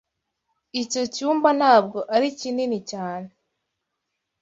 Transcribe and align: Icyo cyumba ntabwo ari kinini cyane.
Icyo 0.81 1.01
cyumba 1.15 1.49
ntabwo 1.59 1.99
ari 2.15 2.27
kinini 2.39 2.77
cyane. 2.91 3.29